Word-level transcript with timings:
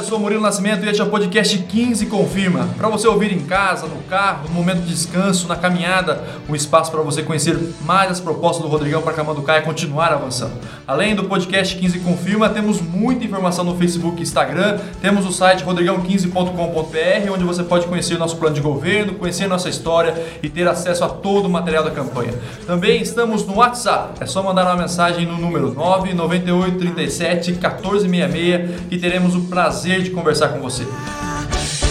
eu 0.00 0.04
sou 0.04 0.18
Murilo 0.18 0.40
Nascimento 0.40 0.82
e 0.82 0.88
este 0.88 1.02
é 1.02 1.04
o 1.04 1.10
podcast 1.10 1.58
15 1.58 2.06
Confirma. 2.06 2.70
Para 2.78 2.88
você 2.88 3.06
ouvir 3.06 3.32
em 3.32 3.40
casa, 3.40 3.86
no 3.86 4.02
carro, 4.04 4.48
no 4.48 4.54
momento 4.54 4.80
de 4.80 4.88
descanso, 4.88 5.46
na 5.46 5.56
caminhada, 5.56 6.24
um 6.48 6.56
espaço 6.56 6.90
para 6.90 7.02
você 7.02 7.22
conhecer 7.22 7.54
mais 7.82 8.10
as 8.10 8.18
propostas 8.18 8.62
do 8.64 8.68
Rodrigão 8.70 9.02
para 9.02 9.12
Camanducaia 9.12 9.60
e 9.60 9.62
continuar 9.62 10.10
avançando. 10.10 10.52
Além 10.86 11.14
do 11.14 11.24
podcast 11.24 11.76
15 11.76 11.98
Confirma, 11.98 12.48
temos 12.48 12.80
muita 12.80 13.26
informação 13.26 13.62
no 13.62 13.76
Facebook 13.76 14.20
e 14.20 14.22
Instagram, 14.22 14.78
temos 15.02 15.26
o 15.26 15.32
site 15.32 15.62
rodrigão15.com.br, 15.64 17.32
onde 17.32 17.44
você 17.44 17.62
pode 17.62 17.86
conhecer 17.86 18.14
o 18.14 18.18
nosso 18.18 18.38
plano 18.38 18.54
de 18.54 18.62
governo, 18.62 19.16
conhecer 19.16 19.48
nossa 19.48 19.68
história 19.68 20.14
e 20.42 20.48
ter 20.48 20.66
acesso 20.66 21.04
a 21.04 21.10
todo 21.10 21.44
o 21.44 21.50
material 21.50 21.84
da 21.84 21.90
campanha. 21.90 22.32
Também 22.66 23.02
estamos 23.02 23.46
no 23.46 23.56
WhatsApp, 23.56 24.14
é 24.22 24.26
só 24.26 24.42
mandar 24.42 24.64
uma 24.64 24.76
mensagem 24.76 25.26
no 25.26 25.36
número 25.36 25.74
998 25.74 26.78
37 26.78 27.52
1466 27.52 28.88
que 28.88 28.96
teremos 28.96 29.36
o 29.36 29.42
prazer 29.42 29.89
de 29.98 30.10
conversar 30.10 30.50
com 30.50 30.60
você. 30.60 30.86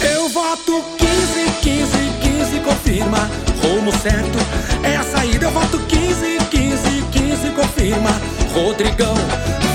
Eu 0.02 0.28
voto 0.30 0.82
15, 0.96 1.50
15, 1.60 1.92
15, 2.22 2.60
confirma. 2.60 3.18
Rumo 3.62 3.92
certo 3.92 4.38
é 4.82 4.96
a 4.96 5.02
saída. 5.02 5.44
Eu 5.44 5.50
voto 5.50 5.78
15, 5.78 6.38
15, 6.50 7.02
15, 7.12 7.50
confirma. 7.50 8.10
Rodrigão, 8.54 9.14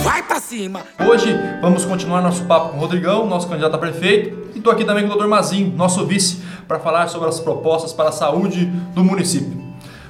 vai 0.04 0.24
pra 0.24 0.40
cima. 0.40 0.82
Hoje 1.08 1.38
vamos 1.62 1.86
continuar 1.86 2.22
nosso 2.22 2.44
papo 2.46 2.70
com 2.70 2.78
o 2.78 2.80
Rodrigão, 2.80 3.28
nosso 3.28 3.48
candidato 3.48 3.76
a 3.76 3.78
prefeito. 3.78 4.50
E 4.56 4.58
estou 4.58 4.74
aqui 4.74 4.84
também 4.84 5.08
com 5.08 5.14
o 5.14 5.18
Dr. 5.18 5.28
Mazinho, 5.28 5.72
nosso 5.78 6.04
vice, 6.06 6.42
para 6.68 6.80
falar 6.80 7.08
sobre 7.10 7.30
as 7.30 7.40
propostas 7.40 7.94
para 7.94 8.10
a 8.10 8.12
saúde 8.12 8.66
do 8.96 9.04
município. 9.04 9.64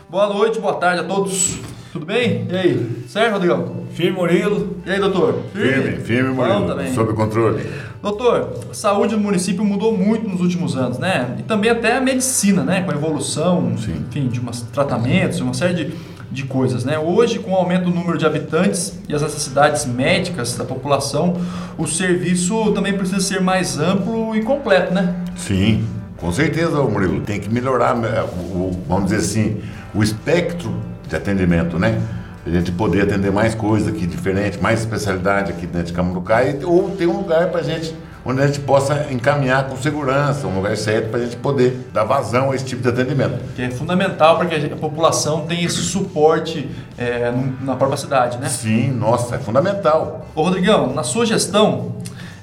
Boa 0.09 0.27
noite, 0.27 0.59
boa 0.59 0.75
tarde 0.75 1.01
a 1.01 1.03
todos. 1.03 1.59
Tudo 1.95 2.08
bem? 2.08 2.45
E 2.52 2.54
aí? 2.58 3.05
Certo, 3.08 3.31
Rodrigão? 3.31 3.85
Firme, 3.94 4.17
Murilo. 4.17 4.76
E 4.85 4.91
aí, 4.91 4.99
doutor? 4.99 5.44
Firme, 5.54 5.95
firme, 6.04 6.30
Murilo. 6.34 6.68
também. 6.68 6.94
Sob 6.94 7.13
controle. 7.13 7.66
Doutor, 8.02 8.49
a 8.70 8.73
saúde 8.73 9.16
do 9.16 9.21
município 9.21 9.63
mudou 9.63 9.98
muito 9.98 10.27
nos 10.27 10.41
últimos 10.41 10.76
anos, 10.76 10.99
né? 10.99 11.38
E 11.40 11.44
também 11.44 11.71
até 11.71 11.96
a 11.96 12.02
medicina, 12.02 12.63
né? 12.63 12.82
Com 12.82 12.91
a 12.91 12.96
evolução, 12.96 13.77
Sim. 13.77 14.04
enfim, 14.10 14.27
de 14.27 14.41
umas 14.41 14.60
tratamentos, 14.63 15.40
uma 15.40 15.54
série 15.54 15.74
de, 15.74 15.93
de 16.29 16.43
coisas, 16.43 16.84
né? 16.84 16.99
Hoje, 16.99 17.40
com 17.40 17.52
o 17.52 17.55
aumento 17.55 17.85
do 17.85 17.91
número 17.91 18.18
de 18.18 18.26
habitantes 18.26 18.99
e 19.07 19.15
as 19.15 19.21
necessidades 19.21 19.85
médicas 19.85 20.57
da 20.57 20.65
população, 20.65 21.37
o 21.77 21.87
serviço 21.87 22.74
também 22.74 22.91
precisa 22.91 23.21
ser 23.21 23.40
mais 23.40 23.80
amplo 23.80 24.35
e 24.35 24.41
completo, 24.43 24.93
né? 24.93 25.15
Sim, 25.37 25.87
com 26.18 26.30
certeza, 26.30 26.76
Murilo. 26.84 27.21
Tem 27.21 27.40
que 27.40 27.49
melhorar, 27.49 27.96
né, 27.96 28.21
o, 28.21 28.77
vamos 28.85 29.05
dizer 29.05 29.20
assim, 29.20 29.62
o 29.93 30.04
espectro 30.04 30.74
de 31.07 31.15
atendimento, 31.15 31.77
né? 31.77 32.01
A 32.45 32.49
gente 32.49 32.71
poder 32.71 33.01
atender 33.01 33.31
mais 33.31 33.55
coisas 33.55 33.87
aqui 33.87 34.05
diferente, 34.05 34.59
mais 34.61 34.81
especialidade 34.81 35.51
aqui 35.51 35.65
dentro 35.65 35.87
de 35.87 35.93
Camurucaia, 35.93 36.59
ou 36.63 36.91
ter 36.91 37.07
um 37.07 37.17
lugar 37.17 37.49
para 37.49 37.62
a 37.62 37.63
gente, 37.63 37.95
onde 38.23 38.39
a 38.39 38.45
gente 38.45 38.59
possa 38.59 39.07
encaminhar 39.12 39.67
com 39.67 39.75
segurança, 39.77 40.45
um 40.45 40.55
lugar 40.55 40.77
certo 40.77 41.09
para 41.09 41.21
a 41.21 41.23
gente 41.23 41.37
poder 41.37 41.89
dar 41.91 42.03
vazão 42.03 42.51
a 42.51 42.55
esse 42.55 42.65
tipo 42.65 42.84
de 42.84 42.89
atendimento. 42.89 43.39
Que 43.55 43.63
é 43.63 43.71
fundamental 43.71 44.37
para 44.37 44.45
que 44.47 44.73
a 44.73 44.75
população 44.75 45.47
tenha 45.47 45.65
esse 45.65 45.81
suporte 45.81 46.70
é, 46.97 47.34
na 47.62 47.75
própria 47.75 47.97
cidade, 47.97 48.37
né? 48.37 48.47
Sim, 48.47 48.91
nossa, 48.91 49.35
é 49.35 49.40
fundamental. 49.40 50.27
Ô 50.35 50.43
Rodrigão, 50.43 50.93
na 50.93 51.01
sua 51.01 51.25
gestão, 51.25 51.95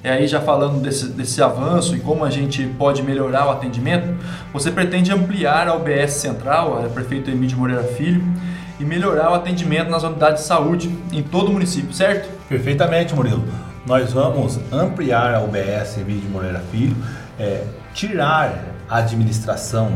é 0.04 0.10
aí 0.10 0.26
já 0.26 0.40
falando 0.40 0.82
desse, 0.82 1.06
desse 1.10 1.40
avanço 1.40 1.94
e 1.94 2.00
como 2.00 2.24
a 2.24 2.30
gente 2.30 2.66
pode 2.76 3.04
melhorar 3.04 3.46
o 3.46 3.50
atendimento, 3.50 4.16
você 4.52 4.68
pretende 4.68 5.12
ampliar 5.12 5.68
a 5.68 5.76
UBS 5.76 6.14
Central, 6.14 6.84
a 6.84 6.88
prefeito 6.88 7.30
Emílio 7.30 7.56
Moreira 7.56 7.84
Filho, 7.84 8.20
e 8.82 8.84
melhorar 8.84 9.30
o 9.30 9.34
atendimento 9.34 9.88
nas 9.88 10.02
unidades 10.02 10.42
de 10.42 10.48
saúde 10.48 10.98
em 11.12 11.22
todo 11.22 11.50
o 11.50 11.52
município, 11.52 11.94
certo? 11.94 12.28
Perfeitamente, 12.48 13.14
Murilo. 13.14 13.44
Nós 13.86 14.12
vamos 14.12 14.58
ampliar 14.72 15.34
a 15.34 15.40
UBS 15.40 15.98
Emílio 15.98 16.22
de 16.22 16.28
Moreira 16.28 16.58
Filho, 16.72 16.96
é, 17.38 17.64
tirar 17.94 18.64
a 18.88 18.98
administração 18.98 19.92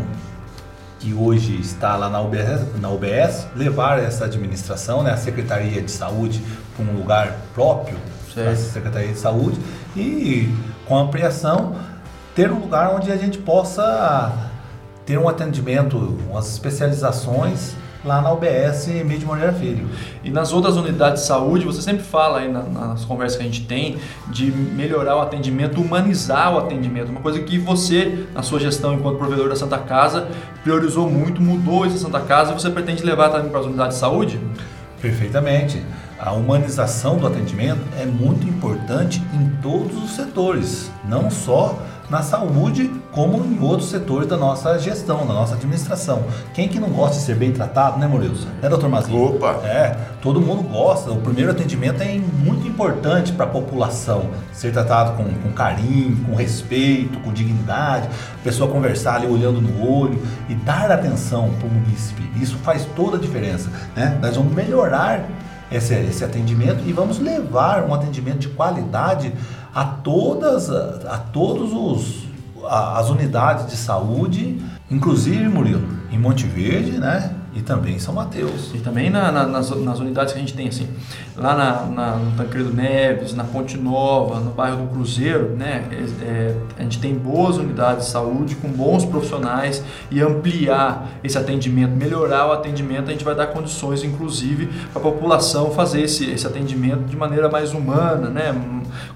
que 1.00 1.12
hoje 1.12 1.60
está 1.60 1.96
lá 1.96 2.08
na 2.08 2.20
UBS, 2.20 2.80
na 2.80 2.88
UBS 2.88 3.48
levar 3.56 3.98
essa 3.98 4.24
administração, 4.24 5.02
né, 5.02 5.10
a 5.10 5.16
Secretaria 5.16 5.82
de 5.82 5.90
Saúde, 5.90 6.40
para 6.76 6.84
um 6.84 6.96
lugar 6.96 7.36
próprio 7.54 7.98
Certo. 8.32 8.50
da 8.50 8.56
Secretaria 8.56 9.12
de 9.12 9.18
Saúde 9.18 9.58
e 9.96 10.54
com 10.86 10.96
a 10.96 11.00
ampliação 11.02 11.74
ter 12.36 12.52
um 12.52 12.60
lugar 12.60 12.94
onde 12.94 13.10
a 13.10 13.16
gente 13.16 13.38
possa 13.38 14.32
ter 15.04 15.18
um 15.18 15.28
atendimento, 15.28 16.18
umas 16.30 16.52
especializações 16.52 17.74
lá 18.06 18.22
na 18.22 18.32
UBS 18.32 18.88
Emílio 18.88 19.18
de 19.18 19.26
Moreira 19.26 19.52
Filho. 19.52 19.88
E 20.22 20.30
nas 20.30 20.52
outras 20.52 20.76
unidades 20.76 21.22
de 21.22 21.26
saúde, 21.28 21.64
você 21.66 21.82
sempre 21.82 22.04
fala 22.04 22.38
aí 22.38 22.50
na- 22.50 22.62
nas 22.62 23.04
conversas 23.04 23.36
que 23.36 23.42
a 23.42 23.46
gente 23.46 23.62
tem 23.66 23.96
de 24.28 24.50
melhorar 24.50 25.16
o 25.16 25.20
atendimento, 25.20 25.80
humanizar 25.80 26.54
o 26.54 26.58
atendimento. 26.58 27.08
Uma 27.10 27.20
coisa 27.20 27.40
que 27.40 27.58
você, 27.58 28.26
na 28.32 28.42
sua 28.42 28.60
gestão 28.60 28.94
enquanto 28.94 29.18
provedor 29.18 29.48
da 29.48 29.56
Santa 29.56 29.78
Casa, 29.78 30.28
priorizou 30.62 31.10
muito, 31.10 31.42
mudou 31.42 31.84
essa 31.84 31.98
Santa 31.98 32.20
Casa 32.20 32.52
e 32.52 32.54
você 32.54 32.70
pretende 32.70 33.02
levar 33.02 33.28
também 33.30 33.50
para 33.50 33.60
as 33.60 33.66
unidades 33.66 33.94
de 33.96 34.00
saúde? 34.00 34.40
Perfeitamente. 35.02 35.82
A 36.18 36.32
humanização 36.32 37.18
do 37.18 37.26
atendimento 37.26 37.80
é 38.00 38.06
muito 38.06 38.48
importante 38.48 39.22
em 39.34 39.50
todos 39.60 40.02
os 40.02 40.12
setores, 40.16 40.90
não 41.06 41.30
só 41.30 41.78
na 42.08 42.22
saúde, 42.22 42.90
como 43.12 43.44
em 43.44 43.60
outros 43.60 43.90
setores 43.90 44.28
da 44.28 44.36
nossa 44.36 44.78
gestão, 44.78 45.26
da 45.26 45.34
nossa 45.34 45.54
administração. 45.54 46.22
Quem 46.54 46.68
que 46.68 46.78
não 46.78 46.90
gosta 46.90 47.16
de 47.16 47.22
ser 47.22 47.34
bem 47.34 47.52
tratado, 47.52 47.98
né, 47.98 48.06
Murilo? 48.06 48.36
Né, 48.62 48.68
doutor 48.68 48.88
Mazinho? 48.88 49.36
Opa! 49.36 49.60
É, 49.64 49.96
todo 50.22 50.40
mundo 50.40 50.62
gosta. 50.62 51.10
O 51.10 51.20
primeiro 51.20 51.50
atendimento 51.50 52.02
é 52.02 52.18
muito 52.18 52.66
importante 52.66 53.32
para 53.32 53.46
a 53.46 53.48
população. 53.48 54.30
Ser 54.52 54.72
tratado 54.72 55.16
com, 55.16 55.24
com 55.24 55.52
carinho, 55.52 56.16
com 56.24 56.34
respeito, 56.34 57.18
com 57.20 57.32
dignidade, 57.32 58.08
a 58.34 58.44
pessoa 58.44 58.70
conversar 58.70 59.16
ali 59.16 59.26
olhando 59.26 59.60
no 59.60 59.88
olho 59.88 60.20
e 60.48 60.54
dar 60.54 60.90
atenção 60.90 61.50
para 61.58 61.66
o 61.66 61.70
munícipe. 61.70 62.22
Isso 62.40 62.56
faz 62.58 62.84
toda 62.96 63.16
a 63.16 63.20
diferença. 63.20 63.70
Né? 63.94 64.18
Nós 64.20 64.36
vamos 64.36 64.54
melhorar 64.54 65.24
esse, 65.70 65.94
esse 65.94 66.24
atendimento 66.24 66.82
e 66.86 66.92
vamos 66.92 67.18
levar 67.18 67.84
um 67.84 67.94
atendimento 67.94 68.38
de 68.38 68.48
qualidade 68.48 69.32
a 69.74 69.84
todas 69.84 70.70
a, 70.70 71.18
todos 71.18 71.72
os 71.72 72.26
a- 72.64 72.98
as 72.98 73.08
unidades 73.10 73.66
de 73.66 73.76
saúde, 73.76 74.60
inclusive 74.90 75.46
Murilo, 75.48 75.86
em 76.10 76.18
Monte 76.18 76.46
Verde, 76.46 76.92
né? 76.98 77.35
E 77.56 77.62
também 77.62 77.94
em 77.94 77.98
São 77.98 78.12
Mateus. 78.12 78.70
E 78.74 78.78
também 78.80 79.08
na- 79.08 79.32
na- 79.32 79.46
nas, 79.46 79.70
nas 79.70 79.98
unidades 79.98 80.34
que 80.34 80.38
a 80.38 80.42
gente 80.42 80.52
tem, 80.52 80.68
assim, 80.68 80.86
lá 81.34 81.54
na, 81.56 81.86
na- 81.86 82.16
no 82.16 82.32
Tancredo 82.36 82.70
Neves, 82.74 83.32
na 83.32 83.44
Ponte 83.44 83.78
Nova, 83.78 84.38
no 84.40 84.50
bairro 84.50 84.82
do 84.84 84.88
Cruzeiro, 84.92 85.56
né, 85.56 85.84
é- 85.90 86.24
é, 86.24 86.56
a 86.78 86.82
gente 86.82 86.98
tem 86.98 87.14
boas 87.14 87.56
unidades 87.56 88.04
de 88.04 88.10
saúde 88.10 88.56
com 88.56 88.68
bons 88.68 89.06
profissionais 89.06 89.82
e 90.10 90.20
ampliar 90.20 91.08
esse 91.24 91.38
atendimento, 91.38 91.96
melhorar 91.96 92.46
o 92.48 92.52
atendimento, 92.52 93.08
a 93.08 93.12
gente 93.12 93.24
vai 93.24 93.34
dar 93.34 93.46
condições, 93.46 94.04
inclusive, 94.04 94.66
para 94.92 95.00
a 95.00 95.04
população 95.04 95.70
fazer 95.70 96.02
esse, 96.02 96.30
esse 96.30 96.46
atendimento 96.46 97.04
de 97.04 97.16
maneira 97.16 97.48
mais 97.48 97.72
humana, 97.72 98.28
né, 98.28 98.54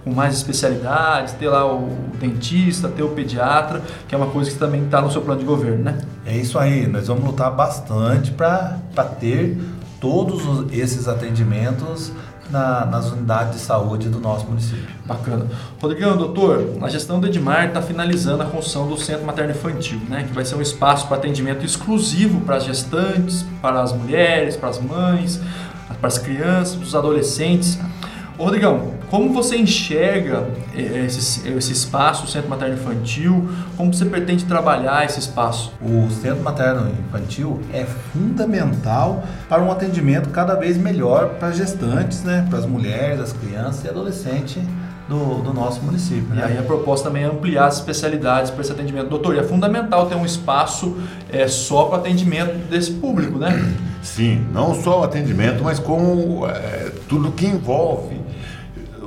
com 0.05 0.13
mais 0.13 0.35
especialidades, 0.35 1.33
ter 1.35 1.49
lá 1.49 1.67
o 1.67 1.89
dentista, 2.19 2.89
ter 2.89 3.03
o 3.03 3.09
pediatra, 3.11 3.83
que 4.09 4.15
é 4.15 4.19
uma 4.19 4.29
coisa 4.29 4.51
que 4.51 4.59
também 4.59 4.85
está 4.85 5.01
no 5.01 5.11
seu 5.11 5.23
plano 5.23 5.41
de 5.41 5.47
governo, 5.47 5.85
né? 5.85 5.99
É 6.27 6.37
isso 6.37 6.59
aí, 6.59 6.87
nós 6.87 7.09
vamos 7.09 7.25
lutar 7.25 7.51
bastante 7.51 8.31
para 8.31 8.79
ter 9.19 9.59
todos 10.01 10.47
os- 10.47 10.73
esses 10.73 11.07
atendimentos 11.09 12.13
na- 12.51 12.85
nas 12.85 13.13
unidades 13.13 13.55
de 13.55 13.61
saúde 13.61 14.09
do 14.09 14.19
nosso 14.19 14.47
município. 14.47 14.89
Bacana. 15.05 15.47
Rodrigão, 15.81 16.17
doutor, 16.17 16.75
a 16.83 16.89
gestão 16.89 17.21
do 17.21 17.27
Edmar 17.27 17.69
está 17.69 17.81
finalizando 17.81 18.43
a 18.43 18.47
construção 18.47 18.89
do 18.89 18.97
Centro 18.99 19.25
Materno 19.25 19.53
Infantil, 19.53 20.01
né, 20.09 20.25
que 20.27 20.35
vai 20.35 20.45
ser 20.45 20.57
um 20.57 20.63
espaço 20.63 21.07
para 21.07 21.17
atendimento 21.17 21.65
exclusivo 21.65 22.41
para 22.41 22.57
as 22.57 22.65
gestantes, 22.65 23.45
para 23.63 23.81
as 23.81 23.93
mulheres, 23.93 24.57
para 24.57 24.69
as 24.69 24.81
mães, 24.81 25.41
para 26.01 26.09
as 26.09 26.19
crianças, 26.19 26.75
para 26.75 26.85
os 26.85 26.95
adolescentes. 26.95 27.79
Ô, 28.37 28.45
Rodrigão, 28.45 28.95
como 29.11 29.33
você 29.33 29.57
enxerga 29.57 30.47
eh, 30.73 31.05
esse, 31.05 31.49
esse 31.49 31.73
espaço, 31.73 32.25
o 32.25 32.29
Centro 32.29 32.49
Materno 32.49 32.75
Infantil? 32.75 33.49
Como 33.77 33.93
você 33.93 34.05
pretende 34.05 34.45
trabalhar 34.45 35.05
esse 35.05 35.19
espaço? 35.19 35.73
O 35.83 36.09
Centro 36.11 36.43
Materno 36.45 36.89
Infantil 37.09 37.61
é 37.73 37.85
fundamental 37.85 39.25
para 39.49 39.61
um 39.63 39.71
atendimento 39.71 40.29
cada 40.31 40.55
vez 40.55 40.79
melhor 40.79 41.31
para 41.41 41.49
as 41.49 41.57
gestantes, 41.57 42.23
né, 42.23 42.47
para 42.49 42.61
as 42.61 42.67
mulheres, 42.67 43.19
as 43.19 43.33
crianças 43.33 43.85
e 43.85 43.89
adolescentes 43.89 44.63
do, 45.09 45.43
do 45.43 45.53
nosso 45.53 45.83
município. 45.83 46.29
E 46.33 46.37
Né? 46.37 46.45
aí 46.45 46.59
a 46.59 46.63
proposta 46.63 47.09
também 47.09 47.25
é 47.25 47.27
ampliar 47.27 47.67
as 47.67 47.79
especialidades 47.79 48.53
para 48.53 48.61
esse 48.61 48.71
atendimento. 48.71 49.09
Doutor, 49.09 49.35
e 49.35 49.41
é 49.41 49.43
fundamental 49.43 50.07
ter 50.07 50.15
um 50.15 50.25
espaço 50.25 50.97
eh, 51.33 51.49
só 51.49 51.87
para 51.87 51.99
atendimento 51.99 52.69
desse 52.71 52.93
público, 52.93 53.39
né? 53.39 53.75
Sim, 54.03 54.47
não 54.53 54.75
só 54.81 55.01
o 55.01 55.03
atendimento, 55.03 55.63
mas 55.65 55.79
como 55.79 56.47
é, 56.47 56.91
tudo 57.09 57.33
que 57.33 57.47
envolve. 57.47 58.20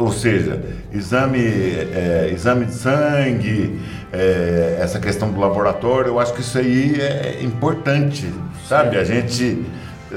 Ou 0.04 0.12
seja, 0.12 0.62
exame, 0.92 1.40
é, 1.40 2.30
exame 2.34 2.66
de 2.66 2.74
sangue, 2.74 3.80
é, 4.12 4.78
essa 4.82 5.00
questão 5.00 5.32
do 5.32 5.40
laboratório, 5.40 6.10
eu 6.10 6.20
acho 6.20 6.34
que 6.34 6.42
isso 6.42 6.58
aí 6.58 7.00
é 7.00 7.40
importante, 7.42 8.30
sabe? 8.68 8.98
A 8.98 9.06
gente 9.06 9.64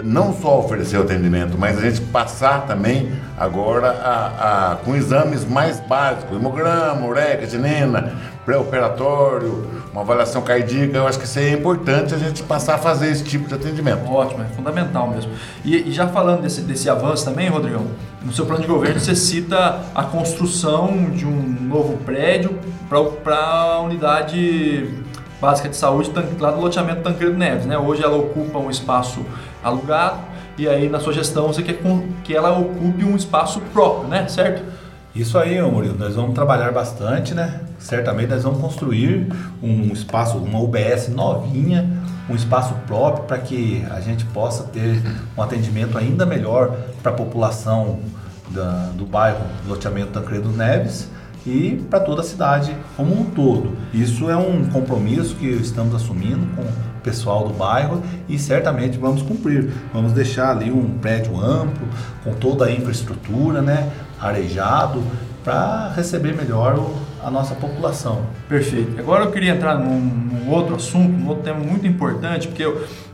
não 0.04 0.32
só 0.32 0.58
oferecer 0.58 0.98
o 0.98 1.02
atendimento, 1.02 1.56
mas 1.58 1.78
a 1.78 1.82
gente 1.82 2.00
passar 2.02 2.66
também 2.66 3.12
agora 3.36 3.90
a, 3.90 4.72
a, 4.72 4.76
com 4.76 4.94
exames 4.94 5.44
mais 5.44 5.80
básicos, 5.80 6.36
hemograma, 6.36 7.06
ureca, 7.06 7.46
tinina, 7.46 8.14
pré-operatório, 8.44 9.66
uma 9.92 10.02
avaliação 10.02 10.40
cardíaca, 10.42 10.96
eu 10.96 11.06
acho 11.06 11.18
que 11.18 11.38
aí 11.38 11.46
é 11.46 11.52
importante 11.52 12.14
a 12.14 12.18
gente 12.18 12.42
passar 12.42 12.76
a 12.76 12.78
fazer 12.78 13.10
esse 13.10 13.24
tipo 13.24 13.48
de 13.48 13.54
atendimento. 13.54 14.08
Ótimo, 14.08 14.42
é 14.42 14.46
fundamental 14.54 15.08
mesmo. 15.08 15.32
E, 15.64 15.88
e 15.88 15.92
já 15.92 16.06
falando 16.06 16.42
desse, 16.42 16.60
desse 16.60 16.88
avanço 16.88 17.24
também, 17.24 17.48
Rodrigão, 17.48 17.86
no 18.24 18.32
seu 18.32 18.46
plano 18.46 18.62
de 18.62 18.68
governo 18.68 19.00
você 19.00 19.16
cita 19.16 19.80
a 19.94 20.02
construção 20.04 21.10
de 21.10 21.26
um 21.26 21.56
novo 21.60 21.96
prédio 21.98 22.58
para 23.22 23.34
a 23.34 23.80
unidade 23.80 24.88
básica 25.40 25.68
de 25.68 25.76
saúde 25.76 26.10
lá 26.40 26.50
do 26.50 26.60
loteamento 26.60 27.02
Tancredo 27.02 27.36
Neves. 27.36 27.66
Né? 27.66 27.76
Hoje 27.78 28.02
ela 28.02 28.16
ocupa 28.16 28.58
um 28.58 28.70
espaço 28.70 29.24
alugado 29.62 30.20
e 30.58 30.68
aí 30.68 30.88
na 30.88 30.98
sua 31.00 31.12
gestão 31.12 31.48
você 31.48 31.62
quer 31.62 31.78
que 32.24 32.34
ela 32.34 32.58
ocupe 32.58 33.04
um 33.04 33.14
espaço 33.14 33.60
próprio, 33.72 34.08
né? 34.08 34.26
certo? 34.28 34.62
Isso 35.14 35.38
aí, 35.38 35.60
Murilo, 35.62 35.96
nós 35.98 36.14
vamos 36.14 36.34
trabalhar 36.34 36.70
bastante, 36.72 37.32
né? 37.32 37.62
Certamente 37.78 38.28
nós 38.28 38.42
vamos 38.42 38.60
construir 38.60 39.26
um 39.62 39.90
espaço, 39.90 40.36
uma 40.36 40.60
UBS 40.60 41.08
novinha, 41.08 41.88
um 42.28 42.34
espaço 42.34 42.74
próprio 42.86 43.24
para 43.24 43.38
que 43.38 43.82
a 43.90 43.98
gente 44.00 44.26
possa 44.26 44.64
ter 44.64 45.00
um 45.34 45.40
atendimento 45.40 45.96
ainda 45.96 46.26
melhor 46.26 46.76
para 47.02 47.12
a 47.12 47.14
população 47.14 47.98
da, 48.50 48.90
do 48.94 49.06
bairro 49.06 49.40
Loteamento 49.66 50.12
Tancredo 50.12 50.50
Neves 50.50 51.08
e 51.46 51.82
para 51.88 52.00
toda 52.00 52.20
a 52.20 52.24
cidade 52.24 52.76
como 52.96 53.18
um 53.18 53.24
todo. 53.24 53.76
Isso 53.94 54.28
é 54.28 54.36
um 54.36 54.64
compromisso 54.66 55.36
que 55.36 55.46
estamos 55.46 55.94
assumindo 55.94 56.46
com 56.54 56.62
o 56.62 57.00
pessoal 57.02 57.46
do 57.46 57.54
bairro 57.54 58.02
e 58.28 58.38
certamente 58.38 58.98
vamos 58.98 59.22
cumprir. 59.22 59.70
Vamos 59.92 60.12
deixar 60.12 60.50
ali 60.50 60.70
um 60.70 60.98
prédio 60.98 61.40
amplo, 61.40 61.86
com 62.24 62.32
toda 62.34 62.66
a 62.66 62.72
infraestrutura, 62.72 63.62
né? 63.62 63.90
arejado 64.20 65.02
para 65.44 65.92
receber 65.94 66.34
melhor 66.34 66.90
a 67.22 67.30
nossa 67.30 67.54
população. 67.54 68.26
Perfeito. 68.48 68.98
Agora 68.98 69.24
eu 69.24 69.30
queria 69.30 69.52
entrar 69.52 69.78
num, 69.78 70.00
num, 70.00 70.50
outro 70.50 70.74
assunto, 70.74 71.12
num 71.12 71.28
outro 71.28 71.44
tema 71.44 71.60
muito 71.60 71.86
importante, 71.86 72.48
porque 72.48 72.64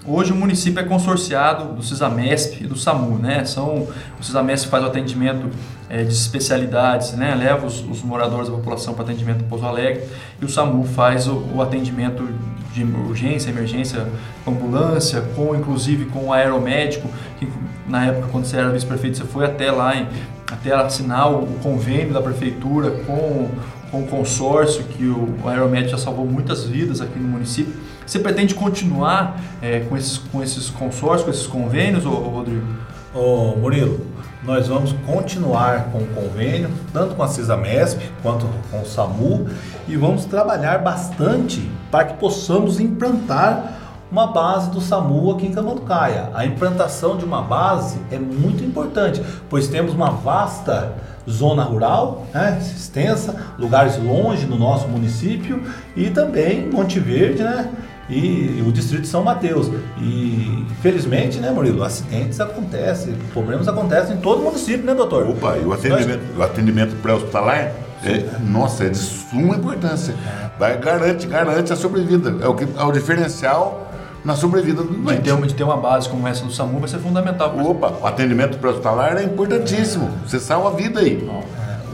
hoje 0.07 0.33
o 0.33 0.35
município 0.35 0.81
é 0.81 0.85
consorciado 0.85 1.75
do 1.75 1.83
CISAMESP 1.83 2.65
e 2.65 2.67
do 2.67 2.77
SAMU, 2.77 3.19
né? 3.19 3.45
São, 3.45 3.87
o 4.19 4.23
CISAMESP 4.23 4.71
faz 4.71 4.83
o 4.83 4.87
atendimento 4.87 5.51
é, 5.93 6.03
de 6.03 6.13
especialidades, 6.15 7.13
né? 7.13 7.35
Leva 7.35 7.67
os, 7.67 7.87
os 7.87 8.03
moradores 8.03 8.49
da 8.49 8.55
população 8.55 8.95
para 8.95 9.05
atendimento 9.05 9.45
em 9.45 9.47
Pouso 9.47 9.67
Alegre 9.67 10.03
e 10.41 10.45
o 10.45 10.49
SAMU 10.49 10.85
faz 10.85 11.29
o, 11.29 11.45
o 11.55 11.61
atendimento 11.61 12.27
de 12.73 12.83
urgência, 12.83 13.51
emergência, 13.51 14.09
ambulância, 14.49 15.21
com 15.37 15.55
inclusive 15.55 16.07
com 16.07 16.29
o 16.29 16.33
aeromédico, 16.33 17.07
que 17.39 17.47
na 17.87 18.07
época 18.07 18.29
quando 18.33 18.47
você 18.47 18.57
era 18.57 18.71
vice-prefeito 18.71 19.19
você 19.19 19.25
foi 19.25 19.45
até 19.45 19.71
lá 19.71 19.95
em 19.95 20.09
até 20.51 20.75
assinar 20.75 21.31
o 21.31 21.47
convênio 21.63 22.15
da 22.15 22.23
prefeitura 22.23 22.91
com, 23.07 23.51
com 23.91 24.03
o 24.03 24.07
consórcio, 24.07 24.85
que 24.85 25.05
o 25.05 25.47
Aeromed 25.47 25.89
já 25.89 25.99
salvou 25.99 26.27
muitas 26.27 26.65
vidas 26.65 27.01
aqui 27.01 27.19
no 27.19 27.29
município. 27.29 27.75
Você 28.07 28.19
pretende 28.19 28.55
continuar 28.55 29.41
é, 29.63 29.81
com, 29.81 29.97
esses, 29.97 30.19
com 30.19 30.43
esses 30.43 30.69
consórcios, 30.69 31.25
com 31.25 31.31
esses 31.31 31.47
convênios, 31.47 32.05
ô, 32.05 32.11
ô 32.11 32.29
Rodrigo? 32.29 32.67
Ô 33.15 33.57
Murilo, 33.57 34.07
nós 34.45 34.69
vamos 34.69 34.93
continuar 35.07 35.91
com 35.93 35.99
o 35.99 36.07
convênio, 36.09 36.71
tanto 36.93 37.15
com 37.15 37.23
a 37.23 37.29
CISAMESP 37.29 38.11
quanto 38.23 38.47
com 38.71 38.83
o 38.83 38.87
SAMU, 38.87 39.47
e 39.87 39.97
vamos 39.97 40.25
trabalhar 40.25 40.79
bastante 40.79 41.71
para 41.91 42.07
que 42.07 42.15
possamos 42.15 42.81
implantar 42.81 43.79
uma 44.11 44.27
base 44.27 44.71
do 44.71 44.81
SAMU 44.81 45.31
aqui 45.31 45.47
em 45.47 45.53
Camanducaia. 45.53 46.29
A 46.35 46.45
implantação 46.45 47.17
de 47.17 47.25
uma 47.25 47.41
base 47.41 47.99
é 48.11 48.19
muito 48.19 48.63
importante, 48.63 49.23
pois 49.49 49.69
temos 49.69 49.95
uma 49.95 50.11
vasta 50.11 50.93
zona 51.29 51.63
rural, 51.63 52.27
né, 52.35 52.59
extensa, 52.61 53.35
lugares 53.59 53.97
longe 53.97 54.45
no 54.45 54.59
nosso 54.59 54.89
município 54.89 55.63
e 55.97 56.11
também 56.11 56.69
Monte 56.69 56.99
Verde, 56.99 57.43
né, 57.43 57.71
e 58.13 58.63
o 58.67 58.71
distrito 58.71 59.03
de 59.03 59.09
São 59.09 59.25
Mateus. 59.25 59.71
E 59.99 60.67
felizmente, 60.83 61.39
né, 61.39 61.51
Murilo, 61.51 61.83
acidentes 61.83 62.39
acontecem, 62.41 63.15
problemas 63.33 63.67
acontecem 63.67 64.17
em 64.17 64.21
todo 64.21 64.41
o 64.41 64.45
município, 64.45 64.85
né, 64.85 64.95
doutor? 64.95 65.29
Opa, 65.29 65.57
e 65.57 65.65
o 65.65 65.73
atendimento, 65.73 66.23
o 66.37 66.43
atendimento 66.43 66.95
pré-hospitalar 66.97 67.73
é, 68.05 68.25
nossa, 68.41 68.85
é 68.85 68.89
de 68.91 68.99
suma 68.99 69.57
importância. 69.57 70.15
Vai, 70.59 70.77
garante, 70.79 71.27
garante 71.27 71.73
a 71.73 71.77
sobrevida. 71.77 72.37
É 72.45 72.49
o, 72.49 72.55
que, 72.55 72.65
é 72.65 72.85
o 72.85 72.93
diferencial 72.93 73.89
na 74.25 74.35
sobrevida 74.35 74.83
do 74.83 74.93
doente. 74.93 75.19
De 75.19 75.25
ter, 75.25 75.33
uma, 75.33 75.47
de 75.47 75.55
ter 75.55 75.65
uma 75.65 75.77
base 75.77 76.09
como 76.09 76.27
essa 76.29 76.45
do 76.45 76.53
SAMU 76.53 76.81
vai 76.81 76.89
ser 76.89 76.99
fundamental. 76.99 77.57
Opa, 77.59 77.95
o 78.01 78.07
atendimento 78.07 78.59
pré-hospitalar 78.59 79.17
é 79.17 79.25
importantíssimo. 79.25 80.11
Você 80.27 80.39
salva 80.39 80.71
a 80.71 80.73
vida 80.73 81.01
aí. 81.01 81.29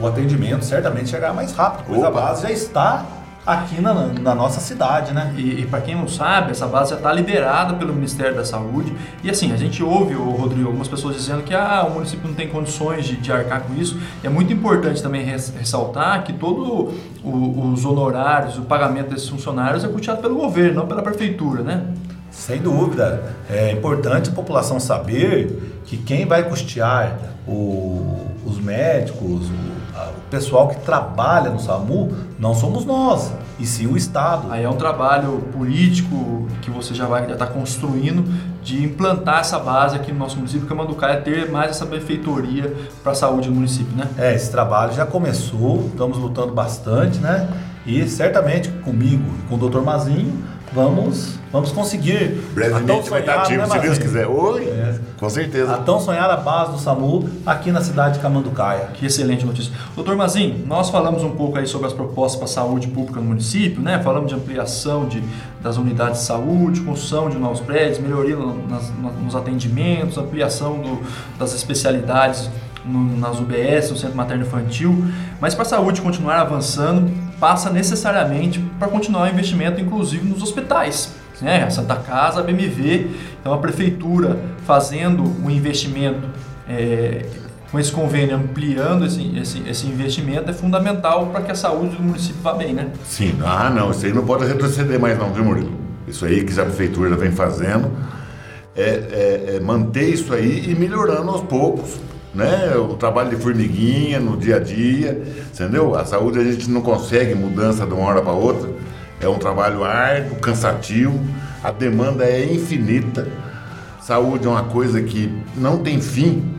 O 0.01 0.07
atendimento 0.07 0.65
certamente 0.65 1.11
chegará 1.11 1.33
mais 1.33 1.53
rápido, 1.53 1.85
pois 1.89 1.99
Opa. 1.99 2.09
a 2.09 2.11
base 2.11 2.43
já 2.43 2.51
está 2.51 3.05
aqui 3.49 3.81
na, 3.81 3.95
na 3.95 4.35
nossa 4.35 4.61
cidade, 4.61 5.15
né? 5.15 5.33
E, 5.37 5.63
e 5.63 5.67
para 5.67 5.81
quem 5.81 5.95
não 5.95 6.07
sabe, 6.07 6.51
essa 6.51 6.67
base 6.67 6.91
já 6.91 6.97
está 6.97 7.11
liberada 7.11 7.75
pelo 7.75 7.95
Ministério 7.95 8.37
da 8.37 8.45
Saúde. 8.45 8.93
E 9.25 9.31
assim, 9.31 9.53
a 9.53 9.57
gente 9.57 9.83
ouve, 9.83 10.15
o 10.15 10.31
Rodrigo, 10.33 10.67
algumas 10.67 10.87
pessoas 10.87 11.17
dizendo 11.17 11.43
que 11.43 11.55
ah, 11.55 11.87
o 11.89 11.95
município 11.95 12.29
não 12.29 12.35
tem 12.35 12.47
condições 12.47 13.07
de, 13.07 13.17
de 13.17 13.33
arcar 13.33 13.63
com 13.63 13.75
isso. 13.75 13.99
E 14.23 14.27
é 14.27 14.31
muito 14.31 14.53
importante 14.53 15.03
também 15.03 15.25
ressaltar 15.25 16.25
que 16.25 16.35
todos 16.35 16.95
os 17.25 17.85
honorários, 17.87 18.59
o 18.59 18.63
pagamento 18.63 19.11
desses 19.11 19.29
funcionários 19.29 19.83
é 19.83 19.89
custeado 19.89 20.21
pelo 20.21 20.35
governo, 20.35 20.81
não 20.81 20.87
pela 20.87 21.01
prefeitura, 21.01 21.63
né? 21.63 21.87
Sem 22.31 22.61
dúvida. 22.61 23.35
É 23.49 23.73
importante 23.73 24.29
a 24.29 24.33
população 24.33 24.79
saber 24.79 25.81
que 25.87 25.97
quem 25.97 26.27
vai 26.27 26.43
custear 26.43 27.19
o, 27.47 28.27
os 28.45 28.61
médicos, 28.61 29.49
pessoal 30.31 30.69
que 30.69 30.77
trabalha 30.81 31.51
no 31.51 31.59
SAMU, 31.59 32.13
não 32.39 32.55
somos 32.55 32.85
nós, 32.85 33.33
e 33.59 33.67
sim 33.67 33.87
o 33.87 33.97
Estado. 33.97 34.51
Aí 34.51 34.65
é 34.65 34.69
um 34.69 34.77
trabalho 34.77 35.41
político 35.53 36.47
que 36.63 36.71
você 36.71 36.95
já 36.95 37.07
vai 37.07 37.27
já 37.27 37.33
está 37.33 37.47
construindo 37.47 38.25
de 38.63 38.85
implantar 38.85 39.41
essa 39.41 39.59
base 39.59 39.97
aqui 39.97 40.13
no 40.13 40.19
nosso 40.19 40.37
município, 40.37 40.67
que 40.67 41.05
é 41.05 41.17
ter 41.17 41.51
mais 41.51 41.71
essa 41.71 41.87
benfeitoria 41.87 42.75
para 43.03 43.13
a 43.13 43.15
saúde 43.15 43.49
do 43.49 43.55
município, 43.55 43.97
né? 43.97 44.09
É, 44.19 44.35
esse 44.35 44.51
trabalho 44.51 44.93
já 44.93 45.07
começou, 45.07 45.87
estamos 45.87 46.19
lutando 46.19 46.53
bastante, 46.53 47.19
né? 47.19 47.49
E 47.87 48.07
certamente 48.07 48.69
comigo, 48.69 49.25
com 49.49 49.55
o 49.55 49.69
Dr. 49.69 49.81
Mazinho, 49.81 50.45
vamos, 50.73 51.35
vamos 51.53 51.73
conseguir. 51.73 52.41
Brevemente 52.55 53.11
vai 53.11 53.21
estar 53.21 53.43
ativo, 53.43 53.67
né, 53.67 53.69
se 53.69 53.79
Deus 53.79 53.99
quiser. 53.99 54.27
Oi, 54.27 54.65
é. 54.65 54.99
com 55.19 55.29
certeza. 55.29 55.75
A 55.75 55.79
tão 55.79 56.01
sonhada 56.01 56.37
base 56.37 56.73
do 56.73 56.79
SAMU 56.79 57.29
aqui 57.47 57.71
na 57.71 57.81
cidade 57.81 58.15
de 58.15 58.21
Camanducaia. 58.21 58.89
Que 58.95 59.07
excelente 59.07 59.45
notícia. 59.45 59.73
Doutor 59.95 60.17
Mazin, 60.17 60.65
nós 60.67 60.91
falamos 60.91 61.23
um 61.23 61.31
pouco 61.31 61.59
aí 61.59 61.67
sobre 61.67 61.87
as 61.87 61.93
propostas 61.93 62.37
para 62.37 62.45
a 62.45 62.49
saúde 62.49 62.89
pública 62.89 63.21
no 63.21 63.27
município, 63.27 63.81
né? 63.81 64.01
Falamos 64.03 64.29
de 64.29 64.35
ampliação 64.35 65.07
de, 65.07 65.23
das 65.61 65.77
unidades 65.77 66.21
de 66.21 66.27
saúde, 66.27 66.81
construção 66.81 67.29
de 67.29 67.39
novos 67.39 67.61
prédios, 67.61 67.99
melhoria 67.99 68.37
nas, 68.37 68.91
nos 69.23 69.35
atendimentos, 69.35 70.19
ampliação 70.19 70.79
do, 70.79 71.01
das 71.39 71.55
especialidades 71.55 72.51
no, 72.85 73.17
nas 73.19 73.39
UBS, 73.39 73.91
no 73.91 73.97
Centro 73.97 74.17
Materno 74.17 74.45
Infantil. 74.45 75.05
Mas 75.41 75.55
para 75.55 75.63
a 75.63 75.69
saúde 75.69 76.01
continuar 76.01 76.41
avançando, 76.41 77.28
passa 77.41 77.71
necessariamente 77.71 78.59
para 78.79 78.89
continuar 78.89 79.29
o 79.29 79.33
investimento, 79.33 79.81
inclusive 79.81 80.29
nos 80.29 80.43
hospitais. 80.43 81.15
Né? 81.41 81.65
A 81.65 81.71
Santa 81.71 81.97
Casa, 81.97 82.41
a 82.41 82.43
BMV, 82.43 83.11
então 83.41 83.53
a 83.53 83.59
prefeitura 83.59 84.39
fazendo 84.67 85.23
um 85.23 85.49
investimento 85.49 86.29
é, 86.69 87.25
com 87.71 87.79
esse 87.79 87.93
convênio 87.93 88.37
ampliando 88.37 89.05
esse, 89.05 89.39
esse, 89.39 89.63
esse 89.69 89.87
investimento 89.87 90.51
é 90.51 90.53
fundamental 90.53 91.27
para 91.27 91.43
que 91.43 91.53
a 91.53 91.55
saúde 91.55 91.97
do 91.97 92.03
município 92.03 92.41
vá 92.43 92.55
bem, 92.55 92.73
né? 92.73 92.89
Sim, 93.05 93.39
ah 93.45 93.71
não, 93.71 93.91
isso 93.91 94.05
aí 94.07 94.13
não 94.13 94.25
pode 94.25 94.47
retroceder 94.47 94.99
mais 94.99 95.19
não, 95.19 95.33
viu 95.33 95.45
Murilo? 95.45 95.73
Isso 96.07 96.25
aí 96.25 96.43
que 96.43 96.59
a 96.59 96.65
prefeitura 96.65 97.15
vem 97.17 97.31
fazendo 97.31 97.93
é, 98.75 98.83
é, 98.83 99.57
é 99.57 99.61
manter 99.61 100.09
isso 100.09 100.33
aí 100.33 100.71
e 100.71 100.75
melhorando 100.75 101.31
aos 101.31 101.43
poucos 101.43 101.99
né? 102.39 102.77
O 102.77 102.95
trabalho 102.95 103.31
de 103.31 103.37
formiguinha 103.37 104.21
no 104.21 104.37
dia 104.37 104.57
a 104.57 104.61
dia, 104.61 105.21
entendeu? 105.53 105.97
A 105.97 106.05
saúde 106.05 106.39
a 106.39 106.45
gente 106.45 106.71
não 106.71 106.81
consegue 106.81 107.35
mudança 107.35 107.85
de 107.85 107.93
uma 107.93 108.07
hora 108.07 108.23
para 108.23 108.33
outra. 108.33 108.71
É 109.21 109.29
um 109.29 109.39
trabalho 109.39 109.83
árduo, 109.83 110.37
cansativo, 110.37 111.19
a 111.65 111.73
demanda 111.73 112.25
é 112.25 112.45
infinita. 112.45 113.27
Saúde 114.01 114.47
é 114.47 114.49
uma 114.49 114.63
coisa 114.63 115.03
que 115.03 115.37
não 115.57 115.79
tem 115.79 116.01
fim, 116.01 116.55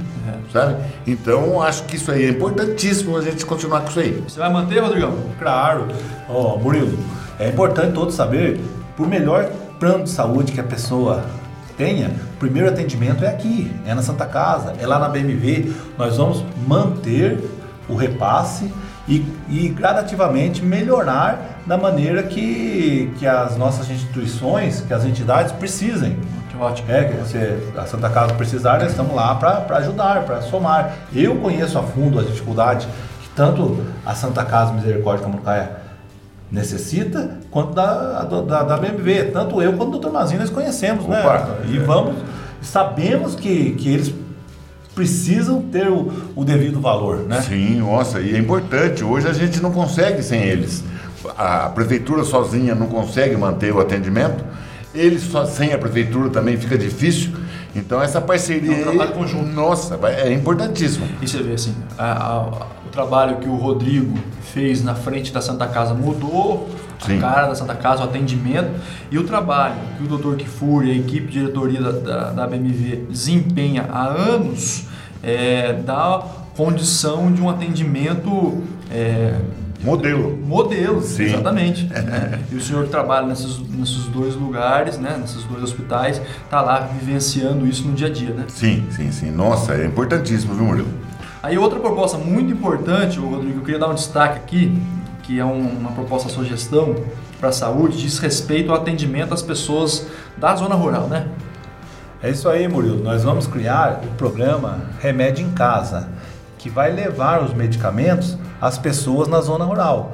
sabe? 0.51 0.83
Então 1.07 1.62
acho 1.62 1.86
que 1.86 1.95
isso 1.95 2.12
aí 2.12 2.25
é 2.25 2.29
importantíssimo 2.29 3.15
a 3.15 3.21
gente 3.21 3.45
continuar 3.45 3.81
com 3.81 3.89
isso 3.89 4.00
aí. 4.01 4.24
Você 4.27 4.38
vai 4.38 4.51
manter, 4.51 4.79
Rodrigão? 4.81 5.15
Claro. 5.39 5.88
Ó, 6.27 6.55
oh, 6.55 6.59
Murilo, 6.59 7.00
é 7.39 7.48
importante 7.48 7.93
todos 7.93 8.15
saber, 8.15 8.59
por 8.98 9.07
melhor 9.07 9.50
plano 9.79 10.03
de 10.03 10.09
saúde 10.09 10.51
que 10.51 10.59
a 10.59 10.63
pessoa 10.63 11.24
tenha, 11.79 12.09
o 12.09 12.38
primeiro 12.38 12.67
atendimento 12.67 13.24
é 13.24 13.29
aqui, 13.29 13.74
é 13.86 13.95
na 13.95 14.01
Santa 14.01 14.25
Casa, 14.25 14.74
é 14.81 14.86
lá 14.86 15.00
na 15.00 15.07
BMV. 15.07 15.74
Nós 15.98 16.17
vamos 16.17 16.43
manter 16.67 17.39
o 17.88 17.95
repasse 17.95 18.71
e, 19.07 19.25
e 19.50 19.69
gradativamente 19.69 20.62
melhorar 20.62 21.62
da 21.65 21.77
maneira 21.77 22.21
que, 22.24 23.12
que 23.17 23.25
as 23.25 23.55
nossas 23.55 23.89
instituições, 23.89 24.81
que 24.81 24.93
as 24.93 25.05
entidades 25.05 25.53
precisem. 25.53 26.19
Ótimo. 26.59 26.91
É, 26.91 27.05
que 27.05 27.25
se 27.25 27.38
a 27.77 27.86
Santa 27.86 28.09
Casa 28.09 28.33
precisar, 28.33 28.79
nós 28.79 28.91
estamos 28.91 29.15
lá 29.15 29.33
para 29.36 29.77
ajudar, 29.77 30.25
para 30.25 30.41
somar. 30.41 30.93
Eu 31.13 31.38
conheço 31.38 31.79
a 31.79 31.83
fundo 31.83 32.19
as 32.19 32.27
dificuldades 32.27 32.86
que 33.21 33.29
tanto 33.33 33.81
a 34.05 34.13
Santa 34.13 34.43
Casa 34.43 34.74
Misericórdia 34.74 35.24
Camucaia 35.24 35.78
necessita, 36.51 37.38
quanto 37.51 37.74
da, 37.74 38.24
da, 38.24 38.63
da 38.63 38.77
BMV. 38.77 39.25
Tanto 39.32 39.62
eu 39.62 39.74
quanto 39.74 39.96
o 39.98 40.00
Dr. 40.00 40.12
Mazinho 40.12 40.39
nós 40.39 40.50
conhecemos, 40.50 41.06
né? 41.06 41.20
Opa, 41.20 41.58
E 41.68 41.77
é. 41.77 41.79
vamos, 41.82 42.15
sabemos 42.62 43.36
que, 43.36 43.72
que 43.72 43.89
eles 43.94 44.13
precisam 44.96 45.62
ter 45.62 45.88
o, 45.89 46.12
o 46.36 46.44
devido 46.44 46.79
valor, 46.82 47.20
né? 47.20 47.41
Sim, 47.41 47.79
nossa, 47.79 48.20
e 48.20 48.36
é 48.36 48.38
importante. 48.38 49.03
Hoje 49.03 49.27
a 49.27 49.34
gente 49.34 49.62
não 49.62 49.72
consegue 49.72 50.22
sem 50.24 50.41
eles. 50.41 50.84
A 51.38 51.70
prefeitura 51.70 52.24
sozinha 52.24 52.74
não 52.75 52.88
consegue 52.88 53.36
manter 53.38 53.74
o 53.74 53.79
atendimento. 53.79 54.44
Eles 54.94 55.22
só 55.24 55.46
sem 55.46 55.72
a 55.74 55.77
prefeitura 55.77 56.29
também 56.29 56.58
fica 56.58 56.77
difícil. 56.77 57.32
Então 57.75 58.01
essa 58.01 58.20
parceria, 58.20 58.75
É 58.75 58.79
um 58.79 58.84
trabalho 58.84 59.12
aí, 59.12 59.18
conjunto. 59.18 59.46
nossa, 59.46 60.00
é 60.08 60.34
importantíssimo. 60.34 61.08
E 61.22 61.27
você 61.27 61.44
vê 61.44 61.53
assim, 61.53 61.75
a- 61.98 62.12
a- 62.12 62.68
o 62.89 62.91
trabalho 62.91 63.38
que 63.38 63.48
o 63.48 63.55
Rodrigo 63.55 64.17
fez 64.41 64.84
na 64.84 64.96
frente 64.96 65.31
da 65.31 65.39
Santa 65.41 65.67
Casa 65.67 65.93
mudou 65.93 66.67
Sim. 67.00 67.17
a 67.17 67.22
cara 67.22 67.48
da 67.48 67.55
Santa 67.55 67.75
Casa, 67.75 68.01
o 68.01 68.05
atendimento 68.05 68.72
e 69.12 69.17
o 69.17 69.24
trabalho 69.24 69.75
que 69.98 70.03
o 70.03 70.17
Dr. 70.17 70.36
Kifuri 70.36 70.88
e 70.88 70.91
a 70.91 70.96
equipe 70.96 71.27
de 71.27 71.39
diretoria 71.39 71.81
da, 71.81 71.91
da, 71.91 72.31
da 72.31 72.48
BMV 72.48 73.05
desempenha 73.10 73.86
há 73.89 74.05
anos 74.05 74.86
é, 75.22 75.74
dá 75.74 76.24
condição 76.58 77.31
de 77.31 77.41
um 77.41 77.50
atendimento 77.50 78.63
é, 78.91 79.36
Modelo. 79.81 80.38
modelo, 80.46 81.01
Sim. 81.01 81.24
exatamente. 81.24 81.86
né? 81.93 82.39
E 82.51 82.55
o 82.55 82.62
senhor 82.62 82.84
que 82.84 82.89
trabalha 82.89 83.27
nesses, 83.27 83.60
nesses 83.69 84.05
dois 84.08 84.36
lugares, 84.36 84.98
né, 84.98 85.17
nesses 85.22 85.43
dois 85.43 85.63
hospitais, 85.63 86.22
está 86.43 86.60
lá 86.60 86.79
vivenciando 86.79 87.65
isso 87.65 87.88
no 87.88 87.93
dia 87.93 88.08
a 88.08 88.10
dia, 88.10 88.31
né? 88.31 88.43
Sim, 88.50 88.86
sim, 88.91 89.10
sim. 89.12 89.31
Nossa, 89.31 89.75
é 89.75 89.86
importantíssimo, 89.86 90.53
viu, 90.53 90.65
Murilo? 90.65 90.89
Aí 91.41 91.58
outra 91.58 91.79
proposta 91.79 92.17
muito 92.17 92.51
importante, 92.51 93.17
Rodrigo, 93.17 93.60
eu 93.60 93.63
queria 93.63 93.79
dar 93.79 93.88
um 93.88 93.93
destaque 93.93 94.38
aqui, 94.38 94.81
que 95.24 95.39
é 95.39 95.46
um- 95.46 95.69
uma 95.79 95.91
proposta 95.91 96.27
à 96.27 96.31
sua 96.31 96.43
gestão 96.43 96.96
para 97.39 97.50
a 97.50 97.51
saúde, 97.53 97.98
diz 97.98 98.19
respeito 98.19 98.72
ao 98.72 98.77
atendimento 98.77 99.34
às 99.34 99.41
pessoas 99.41 100.05
da 100.38 100.53
zona 100.55 100.75
rural, 100.75 101.08
né? 101.08 101.27
É 102.22 102.29
isso 102.29 102.50
aí, 102.50 102.67
Murilo. 102.67 103.01
Nós 103.01 103.24
vamos 103.24 103.48
criar 103.48 104.01
o 104.03 104.08
programa 104.17 104.79
Remédio 105.00 105.46
em 105.46 105.51
Casa, 105.51 106.10
que 106.58 106.69
vai 106.69 106.91
levar 106.91 107.41
os 107.41 107.53
medicamentos 107.53 108.38
às 108.60 108.77
pessoas 108.77 109.29
na 109.29 109.39
zona 109.39 109.63
rural. 109.63 110.12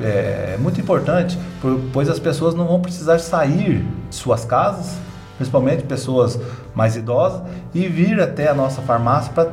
É 0.00 0.56
muito 0.60 0.80
importante, 0.80 1.36
por- 1.60 1.80
pois 1.92 2.08
as 2.08 2.20
pessoas 2.20 2.54
não 2.54 2.68
vão 2.68 2.80
precisar 2.80 3.18
sair 3.18 3.84
de 4.08 4.14
suas 4.14 4.44
casas, 4.44 4.94
principalmente 5.36 5.82
pessoas 5.82 6.38
mais 6.72 6.94
idosas, 6.94 7.42
e 7.74 7.88
vir 7.88 8.20
até 8.20 8.48
a 8.48 8.54
nossa 8.54 8.80
farmácia 8.80 9.32
para 9.32 9.48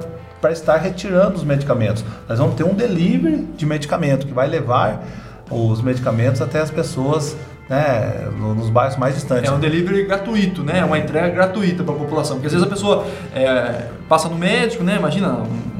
estar 0.51 0.77
retirando 0.77 1.35
os 1.35 1.43
medicamentos. 1.43 2.03
Nós 2.29 2.37
vamos 2.39 2.55
ter 2.55 2.63
um 2.63 2.73
delivery 2.73 3.47
de 3.57 3.65
medicamento 3.65 4.25
que 4.27 4.33
vai 4.33 4.47
levar 4.47 5.03
os 5.49 5.81
medicamentos 5.81 6.41
até 6.41 6.59
as 6.59 6.69
pessoas 6.71 7.35
né, 7.69 8.27
no- 8.37 8.53
nos 8.53 8.69
bairros 8.69 8.95
mais 8.95 9.15
distantes. 9.15 9.49
É 9.49 9.53
um 9.53 9.59
delivery 9.59 10.03
gratuito, 10.05 10.61
né? 10.63 10.79
É 10.79 10.85
uma 10.85 10.99
entrega 10.99 11.29
gratuita 11.29 11.83
para 11.83 11.95
a 11.95 11.97
população. 11.97 12.35
Porque 12.35 12.45
às 12.47 12.53
vezes 12.53 12.67
a 12.67 12.69
pessoa 12.69 13.05
é, 13.33 13.87
passa 14.07 14.29
no 14.29 14.35
médico, 14.35 14.83
né? 14.83 14.97
Imagina 14.97 15.29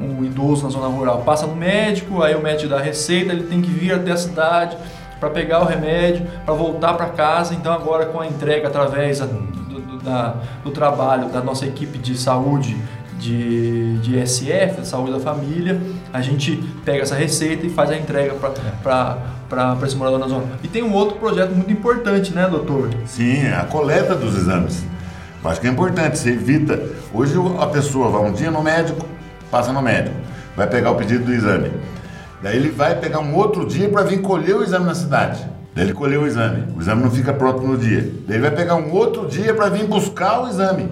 um, 0.00 0.18
um 0.20 0.24
idoso 0.24 0.64
na 0.64 0.70
zona 0.70 0.88
rural, 0.88 1.22
passa 1.24 1.46
no 1.46 1.54
médico, 1.54 2.22
aí 2.24 2.34
o 2.34 2.42
médico 2.42 2.68
dá 2.70 2.78
a 2.78 2.82
receita, 2.82 3.32
ele 3.32 3.44
tem 3.44 3.60
que 3.62 3.70
vir 3.70 3.92
até 3.92 4.10
a 4.10 4.16
cidade 4.16 4.76
para 5.20 5.30
pegar 5.30 5.60
o 5.60 5.64
remédio, 5.64 6.26
para 6.44 6.54
voltar 6.54 6.94
para 6.94 7.06
casa. 7.06 7.54
Então 7.54 7.72
agora 7.72 8.06
com 8.06 8.18
a 8.20 8.26
entrega 8.26 8.66
através 8.66 9.20
do, 9.20 9.26
do- 9.28 9.98
da- 9.98 10.34
do 10.64 10.72
trabalho 10.72 11.28
da 11.28 11.40
nossa 11.40 11.66
equipe 11.66 11.98
de 11.98 12.18
saúde 12.18 12.76
de, 13.18 13.98
de 13.98 14.26
SF, 14.26 14.80
de 14.80 14.86
saúde 14.86 15.12
da 15.12 15.20
família, 15.20 15.80
a 16.12 16.20
gente 16.20 16.56
pega 16.84 17.02
essa 17.02 17.14
receita 17.14 17.66
e 17.66 17.70
faz 17.70 17.90
a 17.90 17.96
entrega 17.96 18.34
para 18.34 19.78
esse 19.84 19.96
morador 19.96 20.18
na 20.18 20.28
zona. 20.28 20.46
E 20.62 20.68
tem 20.68 20.82
um 20.82 20.92
outro 20.92 21.16
projeto 21.18 21.54
muito 21.54 21.72
importante, 21.72 22.34
né, 22.34 22.46
doutor? 22.48 22.90
Sim, 23.06 23.46
é 23.46 23.54
a 23.54 23.64
coleta 23.64 24.14
dos 24.14 24.36
exames. 24.36 24.84
Eu 25.42 25.50
acho 25.50 25.60
que 25.60 25.66
é 25.66 25.70
importante, 25.70 26.18
você 26.18 26.30
evita. 26.30 26.82
Hoje 27.12 27.34
a 27.60 27.66
pessoa 27.66 28.10
vai 28.10 28.28
um 28.28 28.32
dia 28.32 28.50
no 28.50 28.62
médico, 28.62 29.06
passa 29.50 29.72
no 29.72 29.80
médico, 29.80 30.16
vai 30.56 30.66
pegar 30.66 30.90
o 30.90 30.96
pedido 30.96 31.24
do 31.24 31.32
exame. 31.32 31.70
Daí 32.42 32.56
ele 32.56 32.70
vai 32.70 32.98
pegar 32.98 33.20
um 33.20 33.34
outro 33.34 33.66
dia 33.66 33.88
para 33.88 34.02
vir 34.02 34.20
colher 34.20 34.56
o 34.56 34.62
exame 34.62 34.86
na 34.86 34.94
cidade. 34.94 35.46
Daí 35.74 35.84
ele 35.84 35.92
colheu 35.92 36.22
o 36.22 36.26
exame, 36.26 36.64
o 36.76 36.80
exame 36.80 37.02
não 37.02 37.10
fica 37.10 37.32
pronto 37.32 37.62
no 37.62 37.76
dia. 37.76 38.12
Daí 38.26 38.38
ele 38.38 38.48
vai 38.48 38.50
pegar 38.50 38.76
um 38.76 38.92
outro 38.92 39.26
dia 39.26 39.54
para 39.54 39.68
vir 39.68 39.86
buscar 39.86 40.42
o 40.42 40.48
exame. 40.48 40.88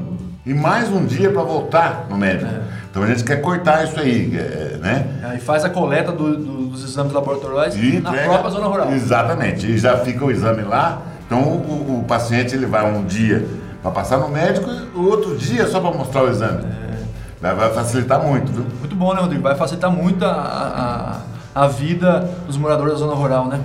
E 0.47 0.53
mais 0.53 0.91
um 0.91 1.07
dia 1.07 1.31
para 1.33 1.43
voltar 1.43 2.07
no 2.11 2.17
médico. 2.19 2.51
Então 2.91 3.03
a 3.03 3.07
gente 3.07 3.25
quer 3.25 3.41
cortar 3.41 3.85
isso 3.85 3.99
aí, 3.99 4.37
é, 4.37 4.77
né? 4.79 5.07
Aí 5.25 5.41
faz 5.41 5.65
a 5.65 5.71
coleta 5.71 6.13
do- 6.13 6.37
do- 6.37 6.67
dos 6.67 6.85
exames 6.85 7.13
laboratoriais 7.13 7.75
E 7.77 7.99
na 8.01 8.11
entrega- 8.11 8.29
própria 8.29 8.51
zona 8.51 8.67
rural. 8.67 8.93
Exatamente. 8.93 9.67
E 9.67 9.79
já 9.79 9.97
fica 9.99 10.25
o 10.25 10.31
exame 10.31 10.63
lá. 10.63 11.01
Então 11.27 11.41
o, 11.43 12.01
o 12.01 12.05
paciente 12.07 12.55
ele 12.55 12.67
vai 12.67 12.85
um 12.93 13.05
dia 13.05 13.47
para 13.83 13.91
passar 13.91 14.19
no 14.19 14.29
médico 14.29 14.69
e 14.71 14.99
o 14.99 15.09
outro 15.09 15.35
dia 15.37 15.67
só 15.67 15.81
para 15.81 15.97
mostrar 15.97 16.25
o 16.25 16.29
exame. 16.31 16.63
Vai, 17.41 17.55
vai 17.55 17.73
facilitar 17.73 18.23
muito, 18.23 18.53
viu? 18.53 18.65
Muito 18.81 18.95
bom, 18.97 19.15
né, 19.15 19.21
Rodrigo? 19.21 19.43
Vai 19.43 19.55
facilitar 19.55 19.91
muito 19.91 20.25
a, 20.25 21.23
a, 21.55 21.63
a 21.65 21.67
vida 21.69 22.31
dos 22.47 22.57
moradores 22.59 22.93
da 22.93 22.99
zona 22.99 23.15
rural, 23.15 23.49
né? 23.49 23.61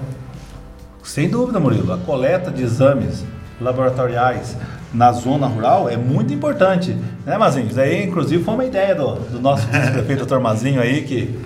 Sem 1.04 1.30
dúvida, 1.30 1.60
Murilo. 1.60 1.92
A 1.94 1.98
coleta 1.98 2.52
de 2.52 2.64
exames 2.64 3.26
laboratoriais 3.60 4.56
na 4.94 5.12
zona 5.12 5.48
rural 5.48 5.90
é 5.90 5.98
muito 5.98 6.34
importante, 6.34 6.96
né, 7.26 7.38
Mazinho? 7.38 7.68
Isso 7.68 7.80
aí, 7.80 8.06
inclusive, 8.06 8.44
foi 8.44 8.54
uma 8.54 8.66
ideia 8.66 8.96
do, 8.96 9.16
do 9.16 9.40
nosso 9.40 9.68
vice-prefeito, 9.70 10.26
Dr. 10.26 10.40
Mazinho, 10.40 10.82
aí, 10.82 11.04
que 11.04 11.40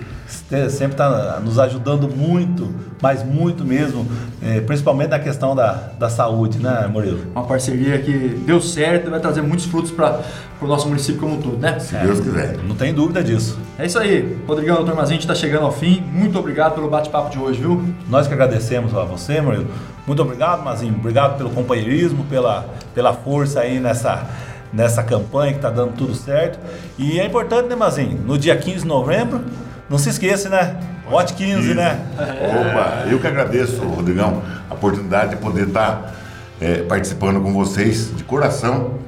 sempre 0.70 0.92
está 0.92 1.40
nos 1.40 1.58
ajudando 1.58 2.08
muito, 2.08 2.72
mas 3.00 3.22
muito 3.22 3.64
mesmo, 3.64 4.06
eh, 4.42 4.60
principalmente 4.60 5.10
na 5.10 5.18
questão 5.18 5.54
da, 5.54 5.90
da 5.98 6.08
saúde, 6.08 6.58
né, 6.58 6.88
Murilo? 6.90 7.20
Uma 7.34 7.44
parceria 7.44 7.98
que 7.98 8.12
deu 8.46 8.60
certo 8.60 9.08
e 9.08 9.10
vai 9.10 9.20
trazer 9.20 9.42
muitos 9.42 9.66
frutos 9.66 9.90
para 9.90 10.20
o 10.60 10.66
nosso 10.66 10.88
município 10.88 11.20
como 11.20 11.34
um 11.34 11.42
todo, 11.42 11.58
né? 11.58 11.78
Se 11.78 11.94
Deus 11.96 12.20
quiser. 12.20 12.56
Não 12.66 12.74
tem 12.74 12.94
dúvida 12.94 13.22
disso. 13.22 13.58
É 13.78 13.84
isso 13.84 13.98
aí. 13.98 14.38
Rodrigão, 14.46 14.76
doutor 14.76 14.94
Mazinho, 14.94 15.18
a 15.18 15.20
gente 15.20 15.30
está 15.30 15.34
chegando 15.34 15.64
ao 15.66 15.72
fim. 15.72 16.02
Muito 16.12 16.38
obrigado 16.38 16.74
pelo 16.74 16.88
bate-papo 16.88 17.30
de 17.30 17.38
hoje, 17.38 17.60
viu? 17.60 17.82
Nós 18.08 18.26
que 18.26 18.32
agradecemos 18.32 18.94
a 18.94 19.04
você, 19.04 19.40
Murilo. 19.40 19.66
Muito 20.06 20.20
obrigado, 20.22 20.62
Mazinho. 20.62 20.94
Obrigado 20.94 21.38
pelo 21.38 21.50
companheirismo, 21.50 22.24
pela, 22.24 22.66
pela 22.94 23.12
força 23.14 23.60
aí 23.60 23.80
nessa, 23.80 24.26
nessa 24.72 25.02
campanha 25.02 25.52
que 25.52 25.58
está 25.58 25.70
dando 25.70 25.92
tudo 25.92 26.14
certo. 26.14 26.58
E 26.98 27.18
é 27.18 27.26
importante, 27.26 27.68
né, 27.68 27.74
Mazinho? 27.74 28.18
No 28.18 28.36
dia 28.36 28.56
15 28.56 28.80
de 28.80 28.86
novembro, 28.86 29.40
não 29.88 29.98
se 29.98 30.10
esqueça, 30.10 30.48
né? 30.48 30.78
Vote 31.08 31.34
15, 31.34 31.74
né? 31.74 32.00
Opa, 32.16 33.08
eu 33.10 33.18
que 33.18 33.26
agradeço, 33.26 33.82
Rodrigão, 33.82 34.42
a 34.70 34.74
oportunidade 34.74 35.30
de 35.30 35.36
poder 35.36 35.68
estar 35.68 36.14
é, 36.60 36.82
participando 36.82 37.40
com 37.40 37.52
vocês 37.52 38.14
de 38.16 38.24
coração, 38.24 38.98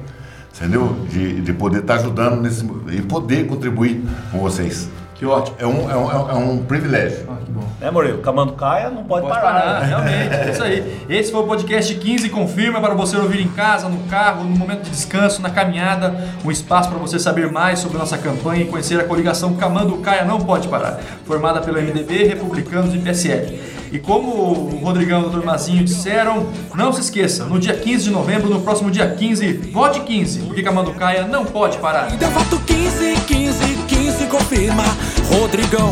entendeu? 0.55 0.95
De, 1.09 1.41
de 1.41 1.53
poder 1.53 1.79
estar 1.79 1.95
ajudando 1.95 2.41
nesse, 2.41 2.65
e 2.91 3.01
poder 3.01 3.47
contribuir 3.47 4.03
com 4.31 4.39
vocês. 4.39 4.89
Que 5.17 5.25
ótimo. 5.25 5.57
É 5.59 5.65
um, 5.65 5.89
é 5.89 5.95
um, 5.97 6.29
é 6.29 6.33
um 6.35 6.57
privilégio. 6.63 7.25
Ah, 7.27 7.37
que 7.43 7.51
bom. 7.51 7.63
Né, 7.81 7.89
Murilo? 7.89 8.19
Camando 8.19 8.53
caia, 8.53 8.89
não 8.91 9.03
pode, 9.03 9.25
Pode 9.25 9.39
parar. 9.39 9.61
parar, 9.61 9.79
né? 9.81 9.87
realmente, 9.87 10.35
é 10.35 10.51
isso 10.51 10.63
aí. 10.63 11.05
Esse 11.09 11.31
foi 11.31 11.41
o 11.41 11.47
podcast 11.47 11.95
15 11.95 12.29
Confirma 12.29 12.79
para 12.79 12.93
você 12.93 13.17
ouvir 13.17 13.41
em 13.41 13.47
casa, 13.47 13.89
no 13.89 13.97
carro, 14.03 14.43
no 14.43 14.55
momento 14.55 14.83
de 14.83 14.91
descanso, 14.91 15.41
na 15.41 15.49
caminhada. 15.49 16.15
Um 16.45 16.51
espaço 16.51 16.89
para 16.89 16.99
você 16.99 17.17
saber 17.17 17.51
mais 17.51 17.79
sobre 17.79 17.97
nossa 17.97 18.17
campanha 18.17 18.61
e 18.61 18.67
conhecer 18.67 18.99
a 18.99 19.05
coligação 19.05 19.55
Camando 19.55 19.97
Caia 19.97 20.23
Não 20.23 20.39
Pode 20.39 20.67
Parar, 20.67 20.99
formada 21.25 21.61
pelo 21.61 21.81
MDB, 21.81 22.25
Republicanos 22.25 22.93
e 22.93 22.99
PSL. 22.99 23.59
E 23.91 23.99
como 23.99 24.29
o 24.29 24.79
Rodrigão 24.83 25.23
e 25.23 25.25
o 25.25 25.29
Dr. 25.29 25.45
Mazinho 25.45 25.83
disseram, 25.83 26.47
não 26.75 26.91
se 26.91 27.01
esqueça, 27.01 27.45
no 27.45 27.59
dia 27.59 27.73
15 27.73 28.05
de 28.05 28.09
novembro, 28.09 28.49
no 28.49 28.61
próximo 28.61 28.91
dia 28.91 29.07
15, 29.09 29.71
vote 29.71 30.01
15, 30.01 30.39
porque 30.41 30.61
Camando 30.61 30.93
Caia 30.93 31.25
não 31.25 31.45
pode 31.45 31.77
parar. 31.77 32.11
Eu 32.21 32.29
voto 32.31 32.59
15, 32.59 33.15
15, 33.25 33.75
15, 33.87 34.25
confirma. 34.25 34.83
Rodrigão, 35.31 35.91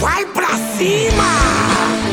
vai 0.00 0.24
pra 0.26 0.48
cima! 0.76 2.03